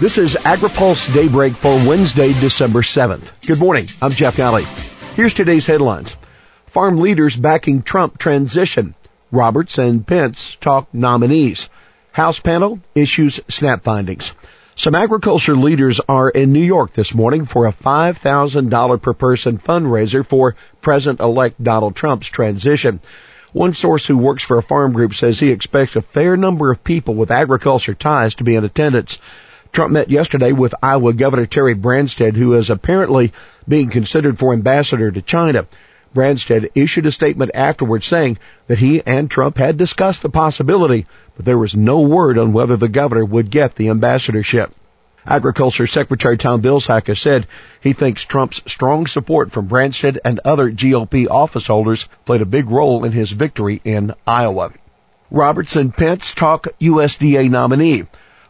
This 0.00 0.16
is 0.16 0.36
AgriPulse 0.36 1.12
Daybreak 1.12 1.54
for 1.54 1.74
Wednesday, 1.84 2.28
December 2.28 2.82
7th. 2.82 3.32
Good 3.44 3.58
morning. 3.58 3.86
I'm 4.00 4.12
Jeff 4.12 4.36
Nalley. 4.36 4.64
Here's 5.16 5.34
today's 5.34 5.66
headlines. 5.66 6.14
Farm 6.66 6.98
leaders 6.98 7.34
backing 7.34 7.82
Trump 7.82 8.16
transition. 8.16 8.94
Roberts 9.32 9.76
and 9.76 10.06
Pence 10.06 10.56
talk 10.60 10.86
nominees. 10.94 11.68
House 12.12 12.38
panel 12.38 12.78
issues 12.94 13.40
snap 13.48 13.82
findings. 13.82 14.32
Some 14.76 14.94
agriculture 14.94 15.56
leaders 15.56 16.00
are 16.08 16.30
in 16.30 16.52
New 16.52 16.62
York 16.62 16.92
this 16.92 17.12
morning 17.12 17.44
for 17.44 17.66
a 17.66 17.72
$5,000 17.72 19.02
per 19.02 19.12
person 19.14 19.58
fundraiser 19.58 20.24
for 20.24 20.54
President-elect 20.80 21.60
Donald 21.60 21.96
Trump's 21.96 22.28
transition. 22.28 23.00
One 23.52 23.74
source 23.74 24.06
who 24.06 24.16
works 24.16 24.44
for 24.44 24.58
a 24.58 24.62
farm 24.62 24.92
group 24.92 25.14
says 25.14 25.40
he 25.40 25.50
expects 25.50 25.96
a 25.96 26.02
fair 26.02 26.36
number 26.36 26.70
of 26.70 26.84
people 26.84 27.14
with 27.14 27.32
agriculture 27.32 27.94
ties 27.94 28.36
to 28.36 28.44
be 28.44 28.54
in 28.54 28.62
attendance. 28.62 29.18
Trump 29.72 29.92
met 29.92 30.10
yesterday 30.10 30.52
with 30.52 30.74
Iowa 30.82 31.12
Governor 31.12 31.46
Terry 31.46 31.74
Branstad, 31.74 32.36
who 32.36 32.54
is 32.54 32.70
apparently 32.70 33.32
being 33.66 33.90
considered 33.90 34.38
for 34.38 34.52
ambassador 34.52 35.10
to 35.10 35.22
China. 35.22 35.66
Branstad 36.14 36.70
issued 36.74 37.06
a 37.06 37.12
statement 37.12 37.50
afterwards 37.54 38.06
saying 38.06 38.38
that 38.66 38.78
he 38.78 39.02
and 39.04 39.30
Trump 39.30 39.58
had 39.58 39.76
discussed 39.76 40.22
the 40.22 40.30
possibility, 40.30 41.06
but 41.36 41.44
there 41.44 41.58
was 41.58 41.76
no 41.76 42.00
word 42.00 42.38
on 42.38 42.52
whether 42.52 42.76
the 42.76 42.88
governor 42.88 43.24
would 43.24 43.50
get 43.50 43.76
the 43.76 43.90
ambassadorship. 43.90 44.72
Agriculture 45.26 45.86
Secretary 45.86 46.38
Tom 46.38 46.62
Vilsack 46.62 47.08
has 47.08 47.20
said 47.20 47.46
he 47.82 47.92
thinks 47.92 48.24
Trump's 48.24 48.62
strong 48.66 49.06
support 49.06 49.52
from 49.52 49.68
Branstad 49.68 50.18
and 50.24 50.40
other 50.42 50.72
GOP 50.72 51.28
office 51.28 51.66
holders 51.66 52.08
played 52.24 52.40
a 52.40 52.46
big 52.46 52.70
role 52.70 53.04
in 53.04 53.12
his 53.12 53.30
victory 53.30 53.82
in 53.84 54.14
Iowa. 54.26 54.72
Roberts 55.30 55.76
and 55.76 55.94
Pence 55.94 56.32
talk 56.32 56.68
USDA 56.80 57.50
nominee. 57.50 58.04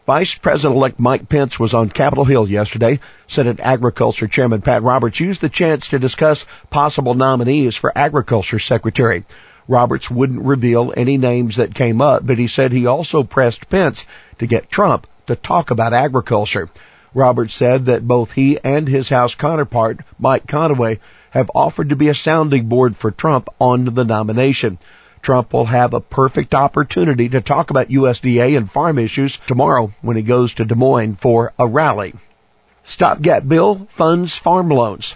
Vice 0.09 0.33
President-elect 0.33 0.99
Mike 0.99 1.29
Pence 1.29 1.59
was 1.59 1.75
on 1.75 1.91
Capitol 1.91 2.25
Hill 2.25 2.49
yesterday. 2.49 2.99
Senate 3.27 3.59
Agriculture 3.59 4.27
Chairman 4.27 4.59
Pat 4.59 4.81
Roberts 4.81 5.19
used 5.19 5.39
the 5.39 5.49
chance 5.49 5.89
to 5.89 5.99
discuss 5.99 6.47
possible 6.71 7.13
nominees 7.13 7.75
for 7.75 7.95
Agriculture 7.95 8.57
Secretary. 8.57 9.23
Roberts 9.67 10.09
wouldn't 10.09 10.41
reveal 10.41 10.91
any 10.97 11.19
names 11.19 11.57
that 11.57 11.75
came 11.75 12.01
up, 12.01 12.25
but 12.25 12.39
he 12.39 12.47
said 12.47 12.71
he 12.71 12.87
also 12.87 13.21
pressed 13.21 13.69
Pence 13.69 14.07
to 14.39 14.47
get 14.47 14.71
Trump 14.71 15.05
to 15.27 15.35
talk 15.35 15.69
about 15.69 15.93
agriculture. 15.93 16.71
Roberts 17.13 17.53
said 17.53 17.85
that 17.85 18.07
both 18.07 18.31
he 18.31 18.57
and 18.63 18.87
his 18.87 19.09
House 19.09 19.35
counterpart, 19.35 19.99
Mike 20.17 20.47
Conaway, 20.47 20.97
have 21.29 21.51
offered 21.53 21.89
to 21.89 21.95
be 21.95 22.07
a 22.07 22.15
sounding 22.15 22.65
board 22.65 22.95
for 22.95 23.11
Trump 23.11 23.47
on 23.59 23.85
the 23.85 24.05
nomination. 24.05 24.79
Trump 25.21 25.53
will 25.53 25.65
have 25.65 25.93
a 25.93 26.01
perfect 26.01 26.55
opportunity 26.55 27.29
to 27.29 27.41
talk 27.41 27.69
about 27.69 27.89
USDA 27.89 28.57
and 28.57 28.71
farm 28.71 28.97
issues 28.97 29.37
tomorrow 29.47 29.93
when 30.01 30.17
he 30.17 30.23
goes 30.23 30.53
to 30.55 30.65
Des 30.65 30.75
Moines 30.75 31.15
for 31.15 31.53
a 31.59 31.67
rally. 31.67 32.13
Stopgap 32.83 33.47
bill 33.47 33.87
funds 33.91 34.37
farm 34.37 34.69
loans. 34.69 35.15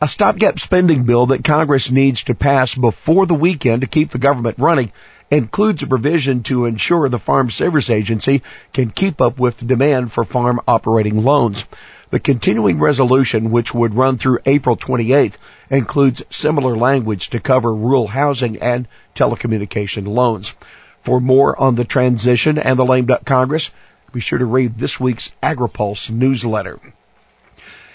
A 0.00 0.08
stopgap 0.08 0.58
spending 0.58 1.04
bill 1.04 1.26
that 1.26 1.44
Congress 1.44 1.90
needs 1.90 2.24
to 2.24 2.34
pass 2.34 2.74
before 2.74 3.24
the 3.24 3.34
weekend 3.34 3.80
to 3.80 3.86
keep 3.86 4.10
the 4.10 4.18
government 4.18 4.58
running 4.58 4.92
includes 5.30 5.82
a 5.82 5.86
provision 5.86 6.42
to 6.44 6.66
ensure 6.66 7.08
the 7.08 7.18
Farm 7.18 7.50
Service 7.50 7.90
Agency 7.90 8.42
can 8.72 8.90
keep 8.90 9.20
up 9.20 9.38
with 9.38 9.66
demand 9.66 10.12
for 10.12 10.24
farm 10.24 10.60
operating 10.68 11.22
loans. 11.22 11.64
The 12.10 12.20
continuing 12.20 12.78
resolution, 12.78 13.50
which 13.50 13.74
would 13.74 13.94
run 13.94 14.18
through 14.18 14.40
April 14.46 14.76
28th, 14.76 15.34
includes 15.70 16.22
similar 16.30 16.76
language 16.76 17.30
to 17.30 17.40
cover 17.40 17.74
rural 17.74 18.06
housing 18.08 18.56
and 18.58 18.86
telecommunication 19.14 20.06
loans. 20.06 20.54
For 21.02 21.20
more 21.20 21.58
on 21.58 21.74
the 21.74 21.84
transition 21.84 22.58
and 22.58 22.78
the 22.78 22.84
lame 22.84 23.06
duck 23.06 23.24
Congress, 23.24 23.70
be 24.12 24.20
sure 24.20 24.38
to 24.38 24.44
read 24.44 24.78
this 24.78 24.98
week's 24.98 25.32
AgriPulse 25.42 26.10
newsletter. 26.10 26.80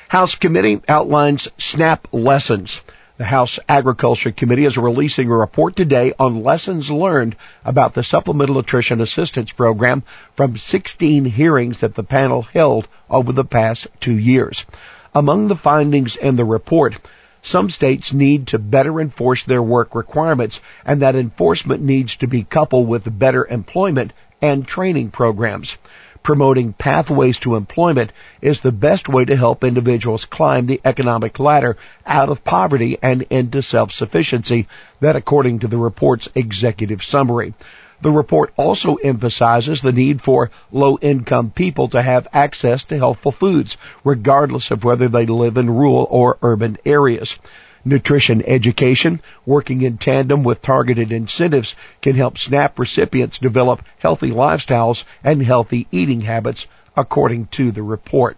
House 0.08 0.36
committee 0.36 0.82
outlines 0.88 1.48
SNAP 1.58 2.08
lessons. 2.12 2.82
The 3.18 3.26
House 3.26 3.60
Agriculture 3.70 4.32
Committee 4.32 4.66
is 4.66 4.78
releasing 4.78 5.30
a 5.30 5.36
report 5.36 5.76
today 5.76 6.14
on 6.20 6.44
lessons 6.44 6.90
learned 6.90 7.36
about 7.64 7.94
the 7.94 8.04
Supplemental 8.04 8.56
Nutrition 8.56 9.00
Assistance 9.00 9.52
Program 9.52 10.04
from 10.36 10.58
16 10.58 11.26
hearings 11.26 11.80
that 11.82 11.96
the 11.96 12.04
panel 12.04 12.42
held 12.42 12.88
over 13.10 13.32
the 13.32 13.46
past 13.46 13.88
two 14.00 14.18
years. 14.18 14.66
Among 15.14 15.48
the 15.48 15.56
findings 15.56 16.16
in 16.16 16.36
the 16.36 16.46
report, 16.46 16.98
some 17.42 17.70
states 17.70 18.14
need 18.14 18.48
to 18.48 18.60
better 18.60 19.00
enforce 19.00 19.44
their 19.44 19.62
work 19.64 19.96
requirements 19.96 20.60
and 20.86 21.02
that 21.02 21.16
enforcement 21.16 21.82
needs 21.82 22.16
to 22.18 22.28
be 22.28 22.44
coupled 22.44 22.88
with 22.88 23.18
better 23.20 23.46
employment 23.48 24.14
and 24.42 24.68
training 24.68 25.10
programs 25.10 25.78
promoting 26.24 26.74
pathways 26.74 27.40
to 27.40 27.56
employment 27.56 28.12
is 28.42 28.62
the 28.62 28.72
best 28.72 29.10
way 29.10 29.26
to 29.26 29.36
help 29.36 29.64
individuals 29.64 30.26
climb 30.26 30.66
the 30.66 30.82
economic 30.86 31.40
ladder 31.40 31.78
out 32.06 32.30
of 32.30 32.44
poverty 32.44 32.98
and 33.02 33.24
into 33.30 33.62
self-sufficiency, 33.62 34.68
that 35.00 35.16
according 35.16 35.60
to 35.60 35.68
the 35.68 35.78
report's 35.78 36.30
executive 36.36 37.04
summary. 37.04 37.54
The 38.02 38.12
report 38.12 38.52
also 38.58 38.96
emphasizes 38.96 39.82
the 39.82 39.92
need 39.92 40.22
for 40.22 40.50
low 40.72 40.98
income 41.02 41.52
people 41.52 41.88
to 41.90 42.02
have 42.02 42.28
access 42.34 42.84
to 42.86 42.98
healthful 42.98 43.32
foods, 43.32 43.78
regardless 44.04 44.72
of 44.72 44.84
whether 44.84 45.08
they 45.08 45.28
live 45.28 45.56
in 45.58 45.70
rural 45.70 46.08
or 46.10 46.38
urban 46.42 46.78
areas. 46.84 47.38
Nutrition 47.86 48.44
education, 48.46 49.22
working 49.46 49.82
in 49.82 49.98
tandem 49.98 50.44
with 50.44 50.62
targeted 50.62 51.12
incentives, 51.12 51.76
can 52.02 52.16
help 52.16 52.38
SNAP 52.38 52.78
recipients 52.78 53.38
develop 53.38 53.84
healthy 54.00 54.32
lifestyles 54.32 55.04
and 55.24 55.42
healthy 55.42 55.88
eating 55.92 56.22
habits, 56.22 56.68
according 56.96 57.48
to 57.48 57.72
the 57.72 57.84
report. 57.84 58.38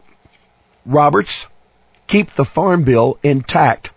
Roberts, 0.86 1.48
keep 2.08 2.34
the 2.36 2.46
Farm 2.46 2.84
Bill 2.84 3.18
intact. 3.24 3.92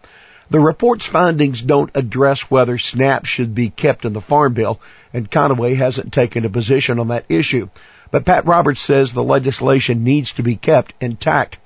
The 0.49 0.61
report's 0.61 1.07
findings 1.07 1.61
don't 1.61 1.91
address 1.97 2.43
whether 2.43 2.79
SNAP 2.79 3.25
should 3.25 3.53
be 3.53 3.71
kept 3.71 4.05
in 4.05 4.13
the 4.13 4.21
Farm 4.21 4.53
Bill, 4.53 4.81
and 5.17 5.31
Conaway 5.31 5.75
hasn't 5.75 6.13
taken 6.13 6.45
a 6.45 6.51
position 6.51 6.99
on 6.99 7.09
that 7.09 7.25
issue. 7.31 7.71
But 8.11 8.27
Pat 8.27 8.45
Roberts 8.45 8.83
says 8.83 9.15
the 9.15 9.23
legislation 9.23 10.05
needs 10.05 10.33
to 10.33 10.43
be 10.43 10.57
kept 10.57 10.93
intact. 11.01 11.57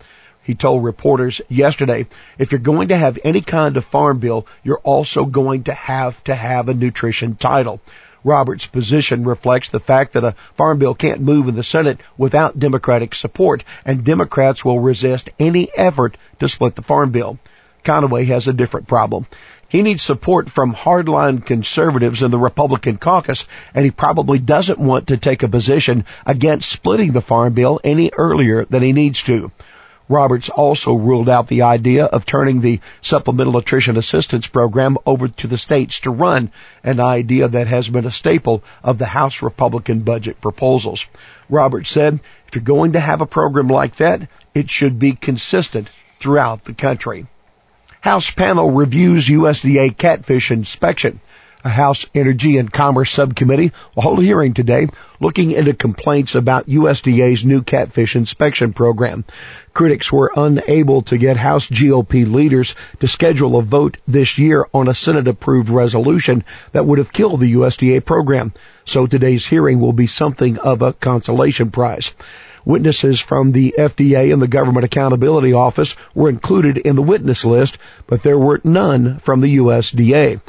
He 0.44 0.54
told 0.54 0.84
reporters 0.84 1.40
yesterday, 1.48 2.06
if 2.38 2.52
you're 2.52 2.60
going 2.60 2.88
to 2.88 2.96
have 2.96 3.18
any 3.24 3.40
kind 3.40 3.76
of 3.76 3.84
farm 3.84 4.20
bill, 4.20 4.46
you're 4.62 4.78
also 4.78 5.24
going 5.24 5.64
to 5.64 5.74
have 5.74 6.22
to 6.24 6.34
have 6.34 6.68
a 6.68 6.74
nutrition 6.74 7.34
title. 7.34 7.80
Roberts' 8.22 8.66
position 8.66 9.24
reflects 9.24 9.70
the 9.70 9.80
fact 9.80 10.12
that 10.12 10.22
a 10.22 10.36
farm 10.56 10.78
bill 10.78 10.94
can't 10.94 11.20
move 11.20 11.48
in 11.48 11.56
the 11.56 11.64
Senate 11.64 11.98
without 12.16 12.56
Democratic 12.56 13.16
support, 13.16 13.64
and 13.84 14.04
Democrats 14.04 14.64
will 14.64 14.78
resist 14.78 15.28
any 15.40 15.68
effort 15.76 16.16
to 16.38 16.48
split 16.48 16.76
the 16.76 16.82
farm 16.82 17.10
bill. 17.10 17.40
Conaway 17.82 18.26
has 18.26 18.46
a 18.46 18.52
different 18.52 18.86
problem. 18.86 19.26
He 19.70 19.82
needs 19.82 20.02
support 20.02 20.50
from 20.50 20.74
hardline 20.74 21.46
conservatives 21.46 22.24
in 22.24 22.32
the 22.32 22.40
Republican 22.40 22.96
caucus, 22.96 23.46
and 23.72 23.84
he 23.84 23.92
probably 23.92 24.40
doesn't 24.40 24.80
want 24.80 25.06
to 25.06 25.16
take 25.16 25.44
a 25.44 25.48
position 25.48 26.06
against 26.26 26.68
splitting 26.68 27.12
the 27.12 27.20
farm 27.20 27.52
bill 27.52 27.80
any 27.84 28.10
earlier 28.18 28.64
than 28.64 28.82
he 28.82 28.92
needs 28.92 29.22
to. 29.22 29.52
Roberts 30.08 30.48
also 30.48 30.94
ruled 30.94 31.28
out 31.28 31.46
the 31.46 31.62
idea 31.62 32.06
of 32.06 32.26
turning 32.26 32.60
the 32.60 32.80
Supplemental 33.00 33.52
Nutrition 33.52 33.96
Assistance 33.96 34.48
Program 34.48 34.98
over 35.06 35.28
to 35.28 35.46
the 35.46 35.56
states 35.56 36.00
to 36.00 36.10
run, 36.10 36.50
an 36.82 36.98
idea 36.98 37.46
that 37.46 37.68
has 37.68 37.88
been 37.88 38.06
a 38.06 38.10
staple 38.10 38.64
of 38.82 38.98
the 38.98 39.06
House 39.06 39.40
Republican 39.40 40.00
budget 40.00 40.40
proposals. 40.40 41.06
Roberts 41.48 41.90
said, 41.90 42.18
if 42.48 42.56
you're 42.56 42.64
going 42.64 42.94
to 42.94 43.00
have 43.00 43.20
a 43.20 43.26
program 43.26 43.68
like 43.68 43.94
that, 43.98 44.28
it 44.52 44.68
should 44.68 44.98
be 44.98 45.12
consistent 45.12 45.88
throughout 46.18 46.64
the 46.64 46.74
country. 46.74 47.28
House 48.00 48.30
panel 48.30 48.70
reviews 48.70 49.28
USDA 49.28 49.94
catfish 49.94 50.50
inspection. 50.50 51.20
A 51.62 51.68
House 51.68 52.06
Energy 52.14 52.56
and 52.56 52.72
Commerce 52.72 53.12
Subcommittee 53.12 53.72
will 53.94 54.02
hold 54.02 54.20
a 54.20 54.22
hearing 54.22 54.54
today 54.54 54.86
looking 55.20 55.50
into 55.50 55.74
complaints 55.74 56.34
about 56.34 56.66
USDA's 56.66 57.44
new 57.44 57.60
catfish 57.60 58.16
inspection 58.16 58.72
program. 58.72 59.26
Critics 59.74 60.10
were 60.10 60.32
unable 60.34 61.02
to 61.02 61.18
get 61.18 61.36
House 61.36 61.66
GOP 61.66 62.26
leaders 62.26 62.74
to 63.00 63.06
schedule 63.06 63.58
a 63.58 63.62
vote 63.62 63.98
this 64.08 64.38
year 64.38 64.66
on 64.72 64.88
a 64.88 64.94
Senate 64.94 65.28
approved 65.28 65.68
resolution 65.68 66.42
that 66.72 66.86
would 66.86 66.96
have 66.96 67.12
killed 67.12 67.40
the 67.40 67.52
USDA 67.52 68.02
program. 68.02 68.54
So 68.86 69.06
today's 69.06 69.44
hearing 69.44 69.78
will 69.78 69.92
be 69.92 70.06
something 70.06 70.56
of 70.56 70.80
a 70.80 70.94
consolation 70.94 71.70
prize. 71.70 72.14
Witnesses 72.64 73.20
from 73.20 73.52
the 73.52 73.74
FDA 73.78 74.32
and 74.32 74.40
the 74.40 74.48
Government 74.48 74.84
Accountability 74.84 75.52
Office 75.52 75.96
were 76.14 76.28
included 76.28 76.76
in 76.76 76.96
the 76.96 77.02
witness 77.02 77.44
list, 77.44 77.78
but 78.06 78.22
there 78.22 78.38
were 78.38 78.60
none 78.64 79.18
from 79.18 79.40
the 79.40 79.56
USDA. 79.56 80.40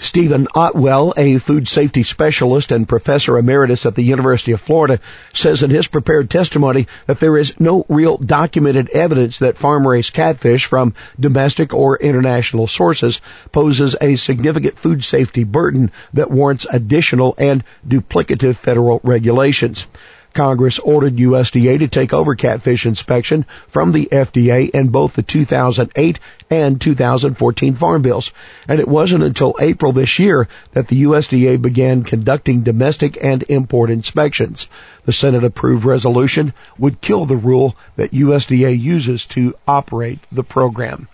Stephen 0.00 0.46
Otwell, 0.54 1.12
a 1.16 1.38
food 1.38 1.66
safety 1.66 2.04
specialist 2.04 2.70
and 2.70 2.88
professor 2.88 3.36
emeritus 3.36 3.84
at 3.84 3.96
the 3.96 4.02
University 4.02 4.52
of 4.52 4.60
Florida, 4.60 5.00
says 5.32 5.64
in 5.64 5.70
his 5.70 5.88
prepared 5.88 6.30
testimony 6.30 6.86
that 7.06 7.18
there 7.18 7.36
is 7.36 7.58
no 7.58 7.84
real 7.88 8.16
documented 8.16 8.90
evidence 8.90 9.40
that 9.40 9.58
farm-raised 9.58 10.12
catfish 10.12 10.66
from 10.66 10.94
domestic 11.18 11.74
or 11.74 11.96
international 11.96 12.68
sources 12.68 13.20
poses 13.50 13.96
a 14.00 14.14
significant 14.14 14.78
food 14.78 15.04
safety 15.04 15.42
burden 15.42 15.90
that 16.14 16.30
warrants 16.30 16.66
additional 16.70 17.34
and 17.36 17.64
duplicative 17.86 18.54
federal 18.54 19.00
regulations. 19.02 19.88
Congress 20.34 20.78
ordered 20.78 21.16
USDA 21.16 21.80
to 21.80 21.88
take 21.88 22.12
over 22.12 22.34
catfish 22.34 22.86
inspection 22.86 23.44
from 23.68 23.92
the 23.92 24.08
FDA 24.12 24.70
in 24.70 24.88
both 24.88 25.14
the 25.14 25.22
2008 25.22 26.20
and 26.50 26.80
2014 26.80 27.74
farm 27.74 28.02
bills. 28.02 28.32
And 28.68 28.80
it 28.80 28.88
wasn't 28.88 29.24
until 29.24 29.56
April 29.58 29.92
this 29.92 30.18
year 30.18 30.48
that 30.72 30.88
the 30.88 31.02
USDA 31.02 31.60
began 31.60 32.04
conducting 32.04 32.62
domestic 32.62 33.18
and 33.22 33.44
import 33.48 33.90
inspections. 33.90 34.68
The 35.04 35.12
Senate 35.12 35.44
approved 35.44 35.84
resolution 35.84 36.52
would 36.78 37.00
kill 37.00 37.26
the 37.26 37.36
rule 37.36 37.76
that 37.96 38.12
USDA 38.12 38.78
uses 38.78 39.26
to 39.26 39.54
operate 39.66 40.20
the 40.30 40.44
program. 40.44 41.08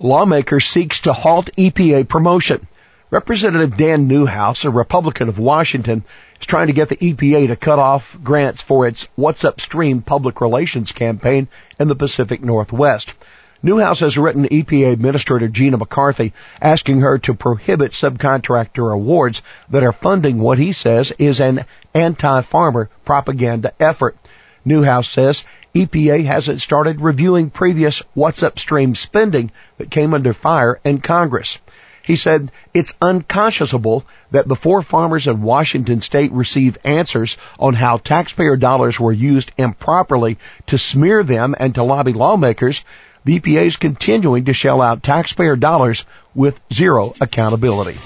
Lawmaker 0.00 0.60
seeks 0.60 1.00
to 1.00 1.12
halt 1.12 1.50
EPA 1.56 2.08
promotion. 2.08 2.66
Representative 3.14 3.76
Dan 3.76 4.08
Newhouse, 4.08 4.64
a 4.64 4.72
Republican 4.72 5.28
of 5.28 5.38
Washington, 5.38 6.02
is 6.40 6.46
trying 6.48 6.66
to 6.66 6.72
get 6.72 6.88
the 6.88 6.96
EPA 6.96 7.46
to 7.46 7.54
cut 7.54 7.78
off 7.78 8.18
grants 8.24 8.60
for 8.60 8.88
its 8.88 9.06
What's 9.14 9.44
Upstream 9.44 10.02
public 10.02 10.40
relations 10.40 10.90
campaign 10.90 11.46
in 11.78 11.86
the 11.86 11.94
Pacific 11.94 12.42
Northwest. 12.42 13.14
Newhouse 13.62 14.00
has 14.00 14.18
written 14.18 14.48
EPA 14.48 14.92
Administrator 14.92 15.46
Gina 15.46 15.76
McCarthy 15.76 16.32
asking 16.60 17.02
her 17.02 17.16
to 17.18 17.34
prohibit 17.34 17.92
subcontractor 17.92 18.92
awards 18.92 19.42
that 19.70 19.84
are 19.84 19.92
funding 19.92 20.40
what 20.40 20.58
he 20.58 20.72
says 20.72 21.12
is 21.16 21.40
an 21.40 21.66
anti-farmer 21.94 22.90
propaganda 23.04 23.72
effort. 23.78 24.16
Newhouse 24.64 25.08
says 25.08 25.44
EPA 25.72 26.24
hasn't 26.24 26.60
started 26.60 27.00
reviewing 27.00 27.50
previous 27.50 28.02
What's 28.14 28.42
Upstream 28.42 28.96
spending 28.96 29.52
that 29.78 29.92
came 29.92 30.14
under 30.14 30.32
fire 30.32 30.80
in 30.82 31.00
Congress. 31.00 31.58
He 32.04 32.16
said 32.16 32.52
it's 32.74 32.92
unconscionable 33.00 34.04
that 34.30 34.46
before 34.46 34.82
farmers 34.82 35.26
in 35.26 35.40
Washington 35.40 36.02
state 36.02 36.30
receive 36.32 36.76
answers 36.84 37.38
on 37.58 37.72
how 37.72 37.96
taxpayer 37.96 38.56
dollars 38.56 39.00
were 39.00 39.12
used 39.12 39.52
improperly 39.56 40.36
to 40.66 40.76
smear 40.76 41.22
them 41.22 41.54
and 41.58 41.74
to 41.74 41.82
lobby 41.82 42.12
lawmakers, 42.12 42.84
the 43.24 43.40
EPA 43.40 43.66
is 43.66 43.76
continuing 43.76 44.44
to 44.44 44.52
shell 44.52 44.82
out 44.82 45.02
taxpayer 45.02 45.56
dollars 45.56 46.04
with 46.34 46.60
zero 46.70 47.14
accountability. 47.22 47.96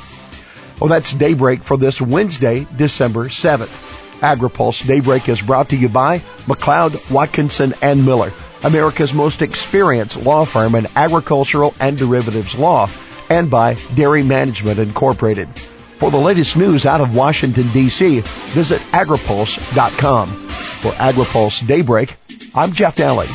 Well, 0.78 0.90
that's 0.90 1.12
Daybreak 1.12 1.64
for 1.64 1.76
this 1.76 2.00
Wednesday, 2.00 2.68
December 2.76 3.24
7th. 3.24 4.20
AgriPulse 4.20 4.86
Daybreak 4.86 5.28
is 5.28 5.42
brought 5.42 5.70
to 5.70 5.76
you 5.76 5.88
by 5.88 6.20
McLeod, 6.46 7.10
Watkinson, 7.10 7.74
and 7.82 8.06
Miller, 8.06 8.32
America's 8.62 9.12
most 9.12 9.42
experienced 9.42 10.22
law 10.22 10.44
firm 10.44 10.76
in 10.76 10.86
agricultural 10.94 11.74
and 11.80 11.98
derivatives 11.98 12.56
law 12.56 12.88
and 13.30 13.50
by 13.50 13.75
Dairy 13.94 14.22
Management 14.22 14.78
Incorporated. 14.78 15.48
For 15.98 16.10
the 16.10 16.16
latest 16.16 16.56
news 16.56 16.86
out 16.86 17.00
of 17.00 17.16
Washington, 17.16 17.66
D.C., 17.72 18.20
visit 18.20 18.80
agripulse.com. 18.92 20.28
For 20.28 20.92
AgriPulse 20.92 21.66
Daybreak, 21.66 22.14
I'm 22.54 22.72
Jeff 22.72 22.94
Daly. 22.94 23.26